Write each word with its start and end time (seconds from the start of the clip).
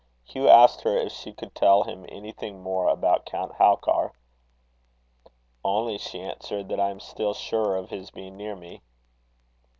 Hugh 0.25 0.49
asked 0.49 0.81
her 0.81 0.97
if 0.97 1.11
she 1.11 1.31
could 1.31 1.53
tell 1.53 1.83
him 1.83 2.07
anything 2.09 2.59
more 2.63 2.87
about 2.87 3.23
Count 3.27 3.51
Halkar. 3.59 4.13
"Only," 5.63 5.99
she 5.99 6.19
answered, 6.19 6.69
"that 6.69 6.79
I 6.79 6.89
am 6.89 6.99
still 6.99 7.35
surer 7.35 7.75
of 7.77 7.91
his 7.91 8.09
being 8.09 8.35
near 8.35 8.55
me." 8.55 8.81